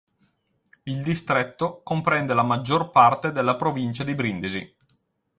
Il 0.81 1.03
distretto 1.03 1.81
comprende 1.83 2.33
la 2.33 2.41
maggior 2.41 2.89
parte 2.89 3.31
della 3.31 3.55
provincia 3.55 4.03
di 4.03 4.15
Brindisi. 4.15 4.75